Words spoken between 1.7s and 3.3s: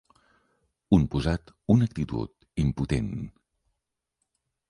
una actitud, impotent.